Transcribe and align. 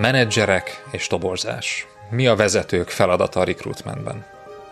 Menedzserek 0.00 0.84
és 0.90 1.06
toborzás. 1.06 1.86
Mi 2.10 2.26
a 2.26 2.36
vezetők 2.36 2.88
feladata 2.88 3.40
a 3.40 3.44
recruitmentben? 3.44 4.24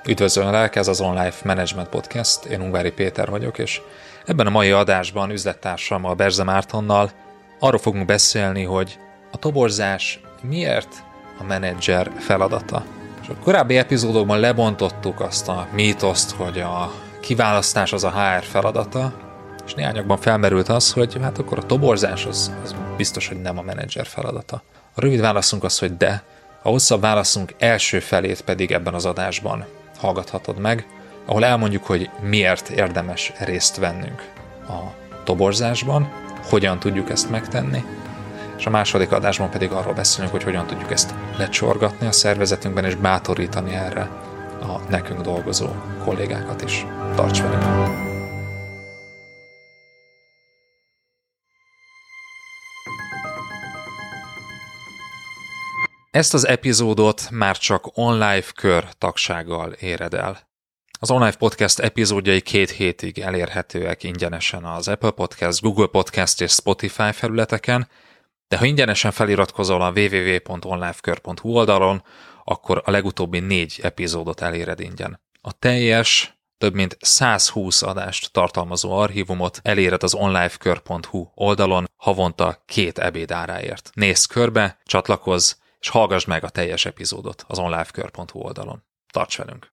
Üdvözöllek, 0.04 0.76
ez 0.76 0.88
az 0.88 1.00
Online 1.00 1.32
Management 1.44 1.88
Podcast, 1.88 2.44
én 2.44 2.60
Ungvári 2.60 2.90
Péter 2.90 3.30
vagyok, 3.30 3.58
és 3.58 3.80
ebben 4.26 4.46
a 4.46 4.50
mai 4.50 4.70
adásban 4.70 5.30
üzlettársammal 5.30 6.14
Berze 6.14 6.44
Mártonnal 6.44 7.10
arról 7.58 7.78
fogunk 7.78 8.04
beszélni, 8.04 8.62
hogy 8.62 8.98
a 9.32 9.36
toborzás 9.36 10.20
miért 10.42 11.04
a 11.38 11.44
menedzser 11.44 12.10
feladata. 12.18 12.84
És 13.22 13.28
a 13.28 13.36
korábbi 13.42 13.76
epizódokban 13.76 14.40
lebontottuk 14.40 15.20
azt 15.20 15.48
a 15.48 15.66
mítoszt, 15.72 16.30
hogy 16.30 16.60
a 16.60 16.92
kiválasztás 17.20 17.92
az 17.92 18.04
a 18.04 18.10
HR 18.10 18.44
feladata, 18.44 19.12
és 19.66 19.74
néhányakban 19.74 20.18
felmerült 20.18 20.68
az, 20.68 20.92
hogy 20.92 21.18
hát 21.22 21.38
akkor 21.38 21.58
a 21.58 21.66
toborzás 21.66 22.26
az, 22.26 22.52
az 22.62 22.74
biztos, 22.96 23.28
hogy 23.28 23.40
nem 23.40 23.58
a 23.58 23.62
menedzser 23.62 24.06
feladata. 24.06 24.62
A 24.98 25.00
rövid 25.00 25.20
válaszunk 25.20 25.64
az, 25.64 25.78
hogy 25.78 25.96
de, 25.96 26.22
a 26.62 26.68
hosszabb 26.68 27.00
válaszunk 27.00 27.54
első 27.58 28.00
felét 28.00 28.40
pedig 28.40 28.72
ebben 28.72 28.94
az 28.94 29.04
adásban 29.04 29.64
hallgathatod 29.98 30.58
meg, 30.58 30.86
ahol 31.26 31.44
elmondjuk, 31.44 31.84
hogy 31.84 32.10
miért 32.20 32.68
érdemes 32.68 33.32
részt 33.38 33.76
vennünk 33.76 34.30
a 34.68 34.78
toborzásban, 35.24 36.12
hogyan 36.48 36.78
tudjuk 36.78 37.10
ezt 37.10 37.30
megtenni, 37.30 37.84
és 38.58 38.66
a 38.66 38.70
második 38.70 39.12
adásban 39.12 39.50
pedig 39.50 39.70
arról 39.70 39.94
beszélünk, 39.94 40.32
hogy 40.32 40.42
hogyan 40.42 40.66
tudjuk 40.66 40.92
ezt 40.92 41.14
lecsorgatni 41.36 42.06
a 42.06 42.12
szervezetünkben, 42.12 42.84
és 42.84 42.94
bátorítani 42.94 43.74
erre 43.74 44.10
a 44.60 44.80
nekünk 44.88 45.20
dolgozó 45.20 45.68
kollégákat 46.04 46.62
is. 46.62 46.86
Tarts 47.14 47.42
velünk! 47.42 48.05
Ezt 56.16 56.34
az 56.34 56.46
epizódot 56.46 57.30
már 57.30 57.58
csak 57.58 57.96
online 57.96 58.44
kör 58.54 58.88
tagsággal 58.98 59.72
éred 59.72 60.14
el. 60.14 60.48
Az 61.00 61.10
online 61.10 61.36
podcast 61.36 61.78
epizódjai 61.78 62.40
két 62.40 62.70
hétig 62.70 63.18
elérhetőek 63.18 64.02
ingyenesen 64.02 64.64
az 64.64 64.88
Apple 64.88 65.10
Podcast, 65.10 65.60
Google 65.60 65.86
Podcast 65.86 66.40
és 66.40 66.52
Spotify 66.52 67.12
felületeken, 67.12 67.88
de 68.48 68.56
ha 68.56 68.64
ingyenesen 68.64 69.10
feliratkozol 69.10 69.82
a 69.82 69.92
www.onlifekör.hu 69.96 71.50
oldalon, 71.50 72.02
akkor 72.44 72.82
a 72.84 72.90
legutóbbi 72.90 73.40
négy 73.40 73.80
epizódot 73.82 74.40
eléred 74.40 74.80
ingyen. 74.80 75.20
A 75.40 75.52
teljes, 75.52 76.38
több 76.58 76.74
mint 76.74 76.96
120 77.00 77.82
adást 77.82 78.32
tartalmazó 78.32 78.92
archívumot 78.92 79.60
eléred 79.62 80.02
az 80.02 80.14
onlifekör.hu 80.14 81.26
oldalon 81.34 81.90
havonta 81.96 82.62
két 82.66 82.98
ebéd 82.98 83.30
áráért. 83.30 83.90
Nézz 83.94 84.24
körbe, 84.24 84.78
csatlakozz, 84.84 85.52
és 85.86 85.92
hallgass 85.92 86.24
meg 86.24 86.44
a 86.44 86.48
teljes 86.48 86.84
epizódot 86.84 87.44
az 87.48 87.58
onlifekör.hu 87.58 88.40
oldalon. 88.40 88.82
Tarts 89.12 89.36
velünk! 89.36 89.64